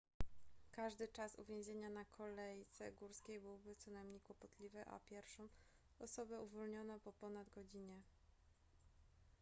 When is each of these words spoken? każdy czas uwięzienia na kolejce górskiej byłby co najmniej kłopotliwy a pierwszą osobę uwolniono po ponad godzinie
każdy 0.71 1.07
czas 1.07 1.35
uwięzienia 1.39 1.89
na 1.89 2.05
kolejce 2.05 2.91
górskiej 2.91 3.39
byłby 3.39 3.75
co 3.75 3.91
najmniej 3.91 4.19
kłopotliwy 4.21 4.85
a 4.87 4.99
pierwszą 4.99 5.47
osobę 5.99 6.41
uwolniono 6.41 6.99
po 6.99 7.13
ponad 7.13 7.49
godzinie 7.49 8.01